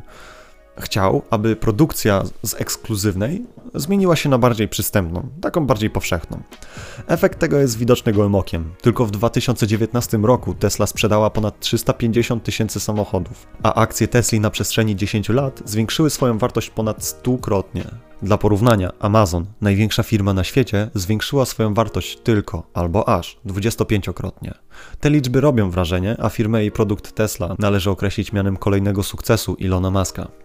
chciał, 0.79 1.21
aby 1.29 1.55
produkcja 1.55 2.23
z 2.43 2.53
ekskluzywnej 2.53 3.45
zmieniła 3.73 4.15
się 4.15 4.29
na 4.29 4.37
bardziej 4.37 4.67
przystępną, 4.67 5.27
taką 5.41 5.65
bardziej 5.65 5.89
powszechną. 5.89 6.39
Efekt 7.07 7.39
tego 7.39 7.57
jest 7.57 7.77
widoczny 7.77 8.13
gołym 8.13 8.35
okiem. 8.35 8.73
Tylko 8.81 9.05
w 9.05 9.11
2019 9.11 10.17
roku 10.17 10.53
Tesla 10.53 10.87
sprzedała 10.87 11.29
ponad 11.29 11.59
350 11.59 12.43
tysięcy 12.43 12.79
samochodów, 12.79 13.47
a 13.63 13.73
akcje 13.73 14.07
Tesli 14.07 14.39
na 14.39 14.49
przestrzeni 14.49 14.95
10 14.95 15.29
lat 15.29 15.61
zwiększyły 15.65 16.09
swoją 16.09 16.37
wartość 16.37 16.69
ponad 16.69 16.99
100-krotnie. 16.99 17.85
Dla 18.21 18.37
porównania, 18.37 18.91
Amazon, 18.99 19.45
największa 19.61 20.03
firma 20.03 20.33
na 20.33 20.43
świecie, 20.43 20.89
zwiększyła 20.93 21.45
swoją 21.45 21.73
wartość 21.73 22.17
tylko 22.17 22.63
albo 22.73 23.09
aż 23.09 23.37
25-krotnie. 23.45 24.53
Te 24.99 25.09
liczby 25.09 25.41
robią 25.41 25.69
wrażenie, 25.69 26.15
a 26.19 26.29
firmę 26.29 26.65
i 26.65 26.71
produkt 26.71 27.11
Tesla 27.11 27.55
należy 27.59 27.89
określić 27.89 28.33
mianem 28.33 28.57
kolejnego 28.57 29.03
sukcesu 29.03 29.55
Ilona 29.55 29.91
Muska. 29.91 30.44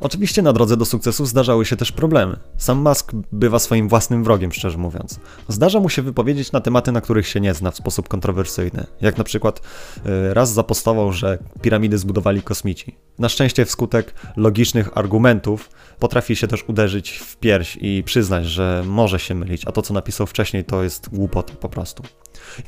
Oczywiście 0.00 0.42
na 0.42 0.52
drodze 0.52 0.76
do 0.76 0.84
sukcesu 0.84 1.26
zdarzały 1.26 1.64
się 1.64 1.76
też 1.76 1.92
problemy. 1.92 2.36
Sam 2.56 2.78
Musk 2.78 3.12
bywa 3.32 3.58
swoim 3.58 3.88
własnym 3.88 4.24
wrogiem, 4.24 4.52
szczerze 4.52 4.78
mówiąc. 4.78 5.20
Zdarza 5.48 5.80
mu 5.80 5.88
się 5.88 6.02
wypowiedzieć 6.02 6.52
na 6.52 6.60
tematy, 6.60 6.92
na 6.92 7.00
których 7.00 7.28
się 7.28 7.40
nie 7.40 7.54
zna 7.54 7.70
w 7.70 7.76
sposób 7.76 8.08
kontrowersyjny. 8.08 8.86
Jak 9.00 9.18
na 9.18 9.24
przykład 9.24 9.60
y, 10.06 10.34
raz 10.34 10.52
zapostował, 10.52 11.12
że 11.12 11.38
piramidy 11.62 11.98
zbudowali 11.98 12.42
kosmici. 12.42 12.96
Na 13.18 13.28
szczęście 13.28 13.64
wskutek 13.64 14.14
logicznych 14.36 14.98
argumentów 14.98 15.70
potrafi 15.98 16.36
się 16.36 16.46
też 16.46 16.64
uderzyć 16.68 17.10
w 17.10 17.36
pierś 17.36 17.78
i 17.80 18.02
przyznać, 18.06 18.46
że 18.46 18.82
może 18.86 19.18
się 19.18 19.34
mylić, 19.34 19.64
a 19.64 19.72
to 19.72 19.82
co 19.82 19.94
napisał 19.94 20.26
wcześniej 20.26 20.64
to 20.64 20.82
jest 20.82 21.08
głupota 21.08 21.54
po 21.60 21.68
prostu. 21.68 22.02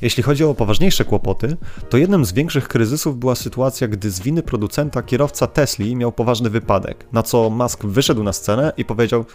Jeśli 0.01 0.23
chodzi 0.23 0.43
o 0.43 0.53
poważniejsze 0.53 1.05
kłopoty, 1.05 1.57
to 1.89 1.97
jednym 1.97 2.25
z 2.25 2.33
większych 2.33 2.67
kryzysów 2.67 3.17
była 3.17 3.35
sytuacja, 3.35 3.87
gdy 3.87 4.11
z 4.11 4.19
winy 4.19 4.43
producenta 4.43 5.03
kierowca 5.03 5.47
Tesli 5.47 5.95
miał 5.95 6.11
poważny 6.11 6.49
wypadek 6.49 7.05
Na 7.11 7.23
co 7.23 7.49
Musk 7.49 7.85
wyszedł 7.85 8.23
na 8.23 8.33
scenę 8.33 8.73
i 8.77 8.85
powiedział: 8.85 9.25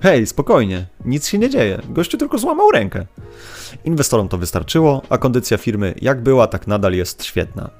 Hej, 0.00 0.26
spokojnie, 0.26 0.86
nic 1.04 1.28
się 1.28 1.38
nie 1.38 1.50
dzieje, 1.50 1.80
gościu 1.88 2.18
tylko 2.18 2.38
złamał 2.38 2.70
rękę. 2.70 3.06
Inwestorom 3.84 4.28
to 4.28 4.38
wystarczyło, 4.38 5.02
a 5.08 5.18
kondycja 5.18 5.58
firmy 5.58 5.94
jak 6.02 6.22
była, 6.22 6.46
tak 6.46 6.66
nadal 6.66 6.92
jest 6.92 7.24
świetna. 7.24 7.70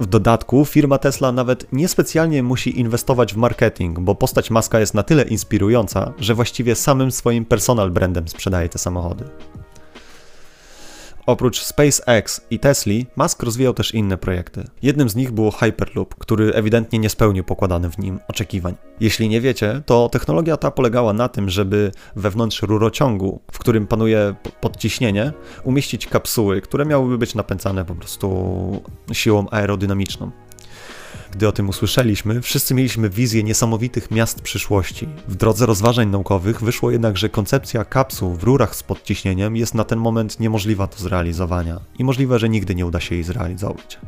W 0.00 0.06
dodatku 0.06 0.64
firma 0.64 0.98
Tesla 0.98 1.32
nawet 1.32 1.72
niespecjalnie 1.72 2.42
musi 2.42 2.80
inwestować 2.80 3.34
w 3.34 3.36
marketing, 3.36 4.00
bo 4.00 4.14
postać 4.14 4.50
Maska 4.50 4.80
jest 4.80 4.94
na 4.94 5.02
tyle 5.02 5.22
inspirująca, 5.22 6.12
że 6.20 6.34
właściwie 6.34 6.74
samym 6.74 7.12
swoim 7.12 7.44
personal 7.44 7.90
brandem 7.90 8.28
sprzedaje 8.28 8.68
te 8.68 8.78
samochody. 8.78 9.24
Oprócz 11.28 11.60
SpaceX 11.60 12.40
i 12.50 12.58
Tesla, 12.58 12.92
Musk 13.16 13.42
rozwijał 13.42 13.74
też 13.74 13.94
inne 13.94 14.18
projekty. 14.18 14.64
Jednym 14.82 15.08
z 15.08 15.16
nich 15.16 15.30
było 15.30 15.50
Hyperloop, 15.50 16.14
który 16.14 16.54
ewidentnie 16.54 16.98
nie 16.98 17.08
spełnił 17.08 17.44
pokładanych 17.44 17.92
w 17.92 17.98
nim 17.98 18.18
oczekiwań. 18.28 18.74
Jeśli 19.00 19.28
nie 19.28 19.40
wiecie, 19.40 19.82
to 19.86 20.08
technologia 20.08 20.56
ta 20.56 20.70
polegała 20.70 21.12
na 21.12 21.28
tym, 21.28 21.50
żeby 21.50 21.92
wewnątrz 22.16 22.62
rurociągu, 22.62 23.40
w 23.52 23.58
którym 23.58 23.86
panuje 23.86 24.34
podciśnienie, 24.60 25.32
umieścić 25.64 26.06
kapsuły, 26.06 26.60
które 26.60 26.84
miałyby 26.84 27.18
być 27.18 27.34
napędzane 27.34 27.84
po 27.84 27.94
prostu 27.94 28.82
siłą 29.12 29.50
aerodynamiczną. 29.50 30.30
Gdy 31.30 31.48
o 31.48 31.52
tym 31.52 31.68
usłyszeliśmy, 31.68 32.42
wszyscy 32.42 32.74
mieliśmy 32.74 33.10
wizję 33.10 33.42
niesamowitych 33.42 34.10
miast 34.10 34.40
przyszłości. 34.40 35.08
W 35.28 35.36
drodze 35.36 35.66
rozważań 35.66 36.08
naukowych 36.08 36.62
wyszło 36.62 36.90
jednak, 36.90 37.16
że 37.16 37.28
koncepcja 37.28 37.84
kapsuł 37.84 38.34
w 38.34 38.42
rurach 38.42 38.76
z 38.76 38.82
podciśnieniem 38.82 39.56
jest 39.56 39.74
na 39.74 39.84
ten 39.84 39.98
moment 39.98 40.40
niemożliwa 40.40 40.86
do 40.86 40.96
zrealizowania 40.96 41.80
i 41.98 42.04
możliwe, 42.04 42.38
że 42.38 42.48
nigdy 42.48 42.74
nie 42.74 42.86
uda 42.86 43.00
się 43.00 43.14
jej 43.14 43.24
zrealizować. 43.24 43.98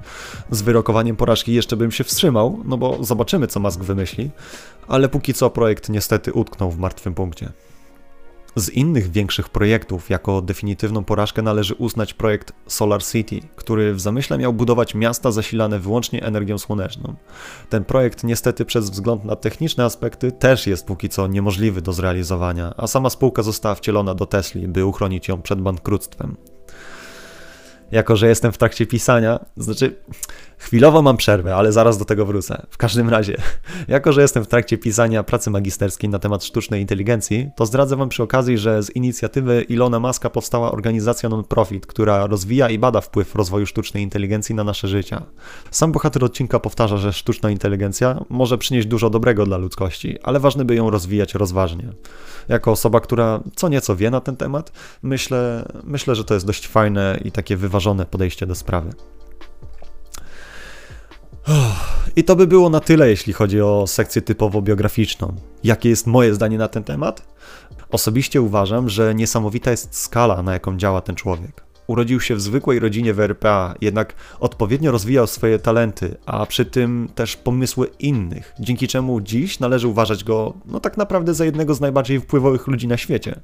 Z 0.50 0.62
wyrokowaniem 0.62 1.16
porażki 1.16 1.54
jeszcze 1.54 1.76
bym 1.76 1.92
się 1.92 2.04
wstrzymał, 2.04 2.60
no 2.64 2.76
bo 2.76 3.04
zobaczymy 3.04 3.46
co 3.46 3.60
Musk 3.60 3.80
wymyśli, 3.80 4.30
ale 4.88 5.08
póki 5.08 5.34
co 5.34 5.50
projekt 5.50 5.88
niestety 5.88 6.32
utknął 6.32 6.70
w 6.70 6.78
martwym 6.78 7.14
punkcie. 7.14 7.52
Z 8.56 8.68
innych 8.68 9.10
większych 9.10 9.48
projektów 9.48 10.10
jako 10.10 10.42
definitywną 10.42 11.04
porażkę 11.04 11.42
należy 11.42 11.74
uznać 11.74 12.14
projekt 12.14 12.52
Solar 12.66 13.02
City, 13.04 13.40
który 13.56 13.94
w 13.94 14.00
zamyśle 14.00 14.38
miał 14.38 14.52
budować 14.52 14.94
miasta 14.94 15.32
zasilane 15.32 15.78
wyłącznie 15.78 16.22
energią 16.22 16.58
słoneczną. 16.58 17.14
Ten 17.68 17.84
projekt 17.84 18.24
niestety 18.24 18.64
przez 18.64 18.90
wzgląd 18.90 19.24
na 19.24 19.36
techniczne 19.36 19.84
aspekty 19.84 20.32
też 20.32 20.66
jest 20.66 20.86
póki 20.86 21.08
co 21.08 21.26
niemożliwy 21.26 21.82
do 21.82 21.92
zrealizowania, 21.92 22.74
a 22.76 22.86
sama 22.86 23.10
spółka 23.10 23.42
została 23.42 23.74
wcielona 23.74 24.14
do 24.14 24.26
Tesli, 24.26 24.68
by 24.68 24.84
uchronić 24.84 25.28
ją 25.28 25.42
przed 25.42 25.60
bankructwem 25.60 26.36
jako 27.92 28.16
że 28.16 28.28
jestem 28.28 28.52
w 28.52 28.58
trakcie 28.58 28.86
pisania, 28.86 29.44
znaczy 29.56 29.96
chwilowo 30.58 31.02
mam 31.02 31.16
przerwę, 31.16 31.56
ale 31.56 31.72
zaraz 31.72 31.98
do 31.98 32.04
tego 32.04 32.26
wrócę. 32.26 32.66
W 32.70 32.76
każdym 32.76 33.08
razie, 33.08 33.36
jako 33.88 34.12
że 34.12 34.22
jestem 34.22 34.44
w 34.44 34.46
trakcie 34.46 34.78
pisania 34.78 35.22
pracy 35.22 35.50
magisterskiej 35.50 36.10
na 36.10 36.18
temat 36.18 36.44
sztucznej 36.44 36.80
inteligencji, 36.80 37.50
to 37.56 37.66
zdradzę 37.66 37.96
Wam 37.96 38.08
przy 38.08 38.22
okazji, 38.22 38.58
że 38.58 38.82
z 38.82 38.96
inicjatywy 38.96 39.62
Ilona 39.62 40.00
Maska 40.00 40.30
powstała 40.30 40.72
organizacja 40.72 41.28
non-profit, 41.28 41.86
która 41.86 42.26
rozwija 42.26 42.68
i 42.68 42.78
bada 42.78 43.00
wpływ 43.00 43.34
rozwoju 43.34 43.66
sztucznej 43.66 44.02
inteligencji 44.02 44.54
na 44.54 44.64
nasze 44.64 44.88
życia. 44.88 45.22
Sam 45.70 45.92
bohater 45.92 46.24
odcinka 46.24 46.60
powtarza, 46.60 46.96
że 46.96 47.12
sztuczna 47.12 47.50
inteligencja 47.50 48.24
może 48.28 48.58
przynieść 48.58 48.88
dużo 48.88 49.10
dobrego 49.10 49.46
dla 49.46 49.56
ludzkości, 49.56 50.18
ale 50.22 50.40
ważne 50.40 50.64
by 50.64 50.74
ją 50.74 50.90
rozwijać 50.90 51.34
rozważnie. 51.34 51.88
Jako 52.48 52.72
osoba, 52.72 53.00
która 53.00 53.40
co 53.56 53.68
nieco 53.68 53.96
wie 53.96 54.10
na 54.10 54.20
ten 54.20 54.36
temat, 54.36 54.72
myślę, 55.02 55.68
myślę 55.84 56.14
że 56.14 56.24
to 56.24 56.34
jest 56.34 56.46
dość 56.46 56.68
fajne 56.68 57.20
i 57.24 57.32
takie 57.32 57.56
wyważone 57.56 57.79
zrównoważone 57.80 58.06
podejście 58.06 58.46
do 58.46 58.54
sprawy. 58.54 58.90
I 62.16 62.24
to 62.24 62.36
by 62.36 62.46
było 62.46 62.70
na 62.70 62.80
tyle, 62.80 63.08
jeśli 63.08 63.32
chodzi 63.32 63.60
o 63.60 63.86
sekcję 63.86 64.22
typowo 64.22 64.62
biograficzną. 64.62 65.36
Jakie 65.64 65.88
jest 65.88 66.06
moje 66.06 66.34
zdanie 66.34 66.58
na 66.58 66.68
ten 66.68 66.84
temat? 66.84 67.22
Osobiście 67.90 68.42
uważam, 68.42 68.88
że 68.88 69.14
niesamowita 69.14 69.70
jest 69.70 69.94
skala, 69.94 70.42
na 70.42 70.52
jaką 70.52 70.76
działa 70.76 71.00
ten 71.00 71.16
człowiek. 71.16 71.69
Urodził 71.90 72.20
się 72.20 72.34
w 72.34 72.40
zwykłej 72.40 72.78
rodzinie 72.78 73.14
w 73.14 73.20
RPA, 73.20 73.74
jednak 73.80 74.14
odpowiednio 74.40 74.92
rozwijał 74.92 75.26
swoje 75.26 75.58
talenty, 75.58 76.16
a 76.26 76.46
przy 76.46 76.64
tym 76.64 77.08
też 77.14 77.36
pomysły 77.36 77.88
innych, 77.98 78.54
dzięki 78.60 78.88
czemu 78.88 79.20
dziś 79.20 79.60
należy 79.60 79.88
uważać 79.88 80.24
go, 80.24 80.54
no 80.66 80.80
tak 80.80 80.96
naprawdę, 80.96 81.34
za 81.34 81.44
jednego 81.44 81.74
z 81.74 81.80
najbardziej 81.80 82.20
wpływowych 82.20 82.66
ludzi 82.66 82.88
na 82.88 82.96
świecie. 82.96 83.40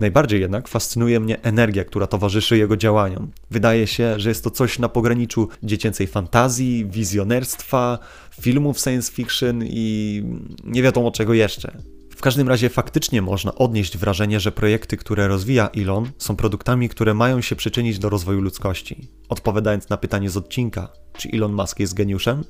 Najbardziej 0.00 0.40
jednak 0.40 0.68
fascynuje 0.68 1.20
mnie 1.20 1.42
energia, 1.42 1.84
która 1.84 2.06
towarzyszy 2.06 2.58
jego 2.58 2.76
działaniom. 2.76 3.30
Wydaje 3.50 3.86
się, 3.86 4.20
że 4.20 4.28
jest 4.28 4.44
to 4.44 4.50
coś 4.50 4.78
na 4.78 4.88
pograniczu 4.88 5.48
dziecięcej 5.62 6.06
fantazji, 6.06 6.86
wizjonerstwa, 6.86 7.98
filmów 8.40 8.78
science 8.78 9.12
fiction 9.12 9.64
i 9.64 10.22
nie 10.64 10.82
wiadomo 10.82 11.10
czego 11.10 11.34
jeszcze. 11.34 11.97
W 12.18 12.20
każdym 12.20 12.48
razie 12.48 12.68
faktycznie 12.68 13.22
można 13.22 13.54
odnieść 13.54 13.98
wrażenie, 13.98 14.40
że 14.40 14.52
projekty, 14.52 14.96
które 14.96 15.28
rozwija 15.28 15.70
Elon, 15.76 16.10
są 16.18 16.36
produktami, 16.36 16.88
które 16.88 17.14
mają 17.14 17.40
się 17.40 17.56
przyczynić 17.56 17.98
do 17.98 18.08
rozwoju 18.08 18.40
ludzkości. 18.40 19.08
Odpowiadając 19.28 19.88
na 19.88 19.96
pytanie 19.96 20.30
z 20.30 20.36
odcinka, 20.36 20.88
czy 21.16 21.28
Elon 21.32 21.52
Musk 21.52 21.80
jest 21.80 21.94
geniuszem? 21.94 22.44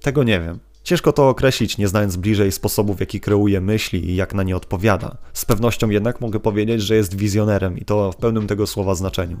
Tego 0.00 0.24
nie 0.24 0.40
wiem. 0.40 0.58
Ciężko 0.82 1.12
to 1.12 1.28
określić, 1.28 1.78
nie 1.78 1.88
znając 1.88 2.16
bliżej 2.16 2.52
sposobów, 2.52 2.96
w 2.96 3.00
jaki 3.00 3.20
kreuje 3.20 3.60
myśli 3.60 4.10
i 4.10 4.16
jak 4.16 4.34
na 4.34 4.42
nie 4.42 4.56
odpowiada. 4.56 5.16
Z 5.32 5.44
pewnością 5.44 5.90
jednak 5.90 6.20
mogę 6.20 6.40
powiedzieć, 6.40 6.82
że 6.82 6.96
jest 6.96 7.16
wizjonerem 7.16 7.78
i 7.78 7.84
to 7.84 8.12
w 8.12 8.16
pełnym 8.16 8.46
tego 8.46 8.66
słowa 8.66 8.94
znaczeniu. 8.94 9.36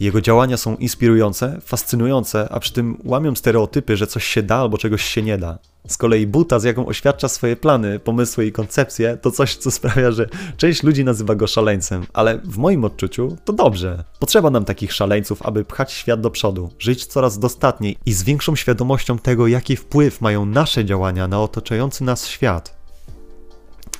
Jego 0.00 0.20
działania 0.20 0.56
są 0.56 0.76
inspirujące, 0.76 1.60
fascynujące, 1.60 2.48
a 2.50 2.60
przy 2.60 2.72
tym 2.72 2.98
łamią 3.04 3.34
stereotypy, 3.34 3.96
że 3.96 4.06
coś 4.06 4.24
się 4.24 4.42
da 4.42 4.56
albo 4.56 4.78
czegoś 4.78 5.02
się 5.02 5.22
nie 5.22 5.38
da. 5.38 5.58
Z 5.88 5.96
kolei 5.96 6.26
buta, 6.26 6.58
z 6.58 6.64
jaką 6.64 6.86
oświadcza 6.86 7.28
swoje 7.28 7.56
plany, 7.56 7.98
pomysły 7.98 8.46
i 8.46 8.52
koncepcje, 8.52 9.16
to 9.16 9.30
coś, 9.30 9.56
co 9.56 9.70
sprawia, 9.70 10.10
że 10.10 10.28
część 10.56 10.82
ludzi 10.82 11.04
nazywa 11.04 11.34
go 11.34 11.46
szaleńcem, 11.46 12.06
ale 12.12 12.38
w 12.38 12.58
moim 12.58 12.84
odczuciu 12.84 13.36
to 13.44 13.52
dobrze. 13.52 14.04
Potrzeba 14.18 14.50
nam 14.50 14.64
takich 14.64 14.92
szaleńców, 14.92 15.42
aby 15.42 15.64
pchać 15.64 15.92
świat 15.92 16.20
do 16.20 16.30
przodu, 16.30 16.70
żyć 16.78 17.06
coraz 17.06 17.38
dostatniej 17.38 17.96
i 18.06 18.12
z 18.12 18.22
większą 18.22 18.56
świadomością 18.56 19.18
tego, 19.18 19.46
jaki 19.46 19.76
wpływ 19.76 20.20
mają 20.20 20.46
nasze 20.46 20.84
działania 20.84 21.28
na 21.28 21.42
otaczający 21.42 22.04
nas 22.04 22.26
świat. 22.26 22.76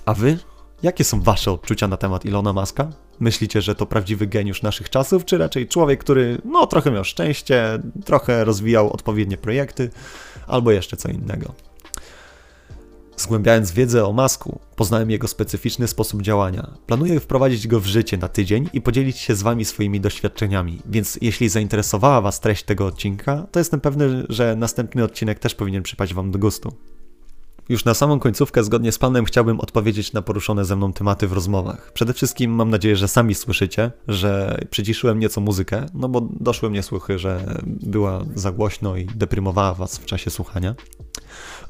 A 0.04 0.14
wy? 0.14 0.38
Jakie 0.82 1.04
są 1.04 1.20
wasze 1.20 1.52
odczucia 1.52 1.88
na 1.88 1.96
temat 1.96 2.24
Ilona 2.24 2.52
Maska? 2.52 2.90
Myślicie, 3.20 3.62
że 3.62 3.74
to 3.74 3.86
prawdziwy 3.86 4.26
geniusz 4.26 4.62
naszych 4.62 4.90
czasów, 4.90 5.24
czy 5.24 5.38
raczej 5.38 5.68
człowiek, 5.68 6.00
który 6.00 6.38
no 6.44 6.66
trochę 6.66 6.90
miał 6.90 7.04
szczęście, 7.04 7.78
trochę 8.04 8.44
rozwijał 8.44 8.92
odpowiednie 8.92 9.36
projekty, 9.36 9.90
albo 10.46 10.70
jeszcze 10.70 10.96
co 10.96 11.08
innego? 11.08 11.54
Zgłębiając 13.22 13.72
wiedzę 13.72 14.06
o 14.06 14.12
Masku, 14.12 14.60
poznałem 14.76 15.10
jego 15.10 15.28
specyficzny 15.28 15.88
sposób 15.88 16.22
działania. 16.22 16.70
Planuję 16.86 17.20
wprowadzić 17.20 17.68
go 17.68 17.80
w 17.80 17.86
życie 17.86 18.16
na 18.16 18.28
tydzień 18.28 18.68
i 18.72 18.80
podzielić 18.80 19.18
się 19.18 19.34
z 19.34 19.42
Wami 19.42 19.64
swoimi 19.64 20.00
doświadczeniami, 20.00 20.78
więc 20.86 21.18
jeśli 21.20 21.48
zainteresowała 21.48 22.20
Was 22.20 22.40
treść 22.40 22.64
tego 22.64 22.86
odcinka, 22.86 23.46
to 23.52 23.60
jestem 23.60 23.80
pewny, 23.80 24.26
że 24.28 24.56
następny 24.56 25.04
odcinek 25.04 25.38
też 25.38 25.54
powinien 25.54 25.82
przypaść 25.82 26.14
Wam 26.14 26.30
do 26.30 26.38
gustu. 26.38 26.72
Już 27.68 27.84
na 27.84 27.94
samą 27.94 28.18
końcówkę, 28.20 28.64
zgodnie 28.64 28.92
z 28.92 28.98
Panem, 28.98 29.24
chciałbym 29.24 29.60
odpowiedzieć 29.60 30.12
na 30.12 30.22
poruszone 30.22 30.64
ze 30.64 30.76
mną 30.76 30.92
tematy 30.92 31.28
w 31.28 31.32
rozmowach. 31.32 31.92
Przede 31.92 32.12
wszystkim 32.12 32.50
mam 32.50 32.70
nadzieję, 32.70 32.96
że 32.96 33.08
sami 33.08 33.34
słyszycie, 33.34 33.90
że 34.08 34.58
przyciszyłem 34.70 35.18
nieco 35.18 35.40
muzykę, 35.40 35.86
no 35.94 36.08
bo 36.08 36.20
doszły 36.20 36.70
mnie 36.70 36.82
słuchy, 36.82 37.18
że 37.18 37.60
była 37.66 38.24
za 38.34 38.52
głośno 38.52 38.96
i 38.96 39.04
deprymowała 39.04 39.74
Was 39.74 39.98
w 39.98 40.04
czasie 40.04 40.30
słuchania. 40.30 40.74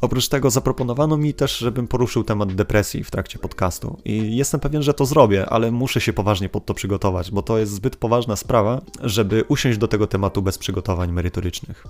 Oprócz 0.03 0.29
tego 0.29 0.51
zaproponowano 0.51 1.17
mi 1.17 1.35
też, 1.35 1.59
żebym 1.59 1.89
poruszył 1.89 2.25
temat 2.25 2.55
depresji 2.55 3.05
w 3.05 3.11
trakcie 3.11 3.39
podcastu. 3.39 3.99
I 4.05 4.37
jestem 4.37 4.61
pewien, 4.61 4.83
że 4.83 4.95
to 4.95 5.07
zrobię, 5.07 5.47
ale 5.47 5.71
muszę 5.71 6.01
się 6.01 6.13
poważnie 6.13 6.49
pod 6.49 6.67
to 6.67 6.75
przygotować, 6.75 7.31
bo 7.31 7.43
to 7.43 7.59
jest 7.59 7.73
zbyt 7.73 7.97
poważna 7.97 8.37
sprawa, 8.37 8.81
żeby 9.01 9.45
usiąść 9.49 9.79
do 9.79 9.89
tego 9.89 10.07
tematu 10.07 10.43
bez 10.43 10.59
przygotowań 10.59 11.13
merytorycznych. 11.13 11.85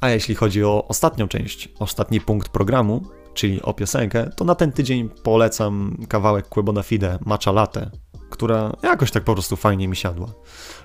A 0.00 0.08
jeśli 0.08 0.34
chodzi 0.34 0.64
o 0.64 0.88
ostatnią 0.88 1.28
część, 1.28 1.68
ostatni 1.78 2.20
punkt 2.20 2.48
programu, 2.48 3.02
czyli 3.34 3.62
o 3.62 3.74
piosenkę, 3.74 4.30
to 4.36 4.44
na 4.44 4.54
ten 4.54 4.72
tydzień 4.72 5.08
polecam 5.22 5.96
kawałek 6.08 6.48
Quebona 6.48 6.82
Fide, 6.82 7.18
Matcha 7.24 7.52
Latte, 7.52 7.90
która 8.30 8.76
jakoś 8.82 9.10
tak 9.10 9.24
po 9.24 9.32
prostu 9.32 9.56
fajnie 9.56 9.88
mi 9.88 9.96
siadła. 9.96 10.28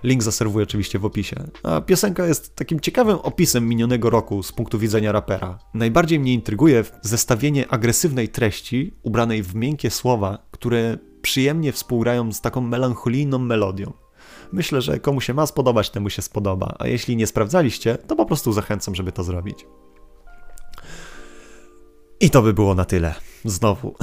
Link 0.04 0.24
zaserwuję 0.24 0.64
oczywiście 0.64 1.00
w 1.00 1.06
opisie. 1.06 1.36
A 1.64 1.82
piosenka 1.82 2.26
jest 2.26 2.56
takim 2.56 2.80
ciekawym 2.80 3.18
opisem 3.18 3.68
minionego 3.68 4.10
roku 4.10 4.44
z 4.44 4.52
punktu 4.52 4.80
widzenia 4.80 5.12
rapera. 5.12 5.60
Najbardziej 5.74 6.20
mnie 6.20 6.34
intryguje 6.34 6.84
zestawienie 7.02 7.68
agresywnej 7.68 8.30
treści 8.30 8.94
ubranej 9.04 9.44
w 9.44 9.56
miękkie 9.56 9.92
słowa, 9.92 10.38
które 10.52 10.98
przyjemnie 11.22 11.72
współgrają 11.72 12.32
z 12.32 12.42
taką 12.42 12.62
melancholijną 12.62 13.40
melodią. 13.40 13.94
Myślę, 14.52 14.82
że 14.82 15.00
komu 15.00 15.22
się 15.22 15.34
ma 15.34 15.46
spodobać, 15.46 15.90
temu 15.90 16.10
się 16.10 16.22
spodoba, 16.22 16.76
a 16.80 16.88
jeśli 16.88 17.16
nie 17.16 17.28
sprawdzaliście, 17.28 17.98
to 17.98 18.16
po 18.16 18.26
prostu 18.26 18.52
zachęcam, 18.52 18.96
żeby 18.96 19.12
to 19.12 19.24
zrobić. 19.24 19.66
I 22.20 22.30
to 22.30 22.42
by 22.42 22.54
było 22.54 22.76
na 22.76 22.86
tyle. 22.86 23.16
Znowu. 23.46 23.96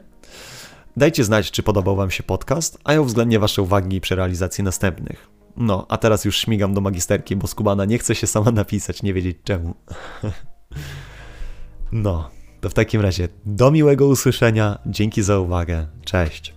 Dajcie 0.96 1.24
znać, 1.24 1.50
czy 1.50 1.62
podobał 1.62 1.96
Wam 1.96 2.10
się 2.10 2.22
podcast, 2.22 2.78
a 2.84 2.92
ja 2.92 3.00
uwzględnię 3.00 3.38
Wasze 3.38 3.62
uwagi 3.62 4.00
przy 4.00 4.16
realizacji 4.16 4.64
następnych. 4.64 5.28
No, 5.56 5.86
a 5.88 5.96
teraz 5.96 6.24
już 6.24 6.38
śmigam 6.38 6.74
do 6.74 6.80
magisterki, 6.80 7.36
bo 7.36 7.46
Skubana 7.46 7.84
nie 7.84 7.98
chce 7.98 8.14
się 8.14 8.26
sama 8.26 8.50
napisać, 8.50 9.02
nie 9.02 9.14
wiedzieć 9.14 9.36
czemu. 9.44 9.74
No. 11.92 12.30
To 12.64 12.70
w 12.70 12.74
takim 12.74 13.00
razie 13.00 13.28
do 13.46 13.70
miłego 13.70 14.06
usłyszenia, 14.06 14.78
dzięki 14.86 15.22
za 15.22 15.38
uwagę, 15.38 15.86
cześć. 16.04 16.53